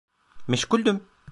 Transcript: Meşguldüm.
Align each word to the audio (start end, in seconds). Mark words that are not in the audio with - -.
Meşguldüm. 0.47 1.07